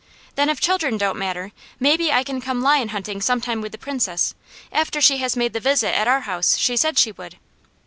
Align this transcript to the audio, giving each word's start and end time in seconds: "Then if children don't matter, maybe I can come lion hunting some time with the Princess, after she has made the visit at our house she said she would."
"Then 0.33 0.49
if 0.49 0.59
children 0.59 0.97
don't 0.97 1.19
matter, 1.19 1.51
maybe 1.79 2.11
I 2.11 2.23
can 2.23 2.41
come 2.41 2.59
lion 2.63 2.87
hunting 2.89 3.21
some 3.21 3.39
time 3.39 3.61
with 3.61 3.71
the 3.71 3.77
Princess, 3.77 4.33
after 4.71 4.99
she 4.99 5.19
has 5.19 5.37
made 5.37 5.53
the 5.53 5.59
visit 5.59 5.93
at 5.95 6.07
our 6.07 6.21
house 6.21 6.57
she 6.57 6.75
said 6.75 6.97
she 6.97 7.11
would." 7.11 7.37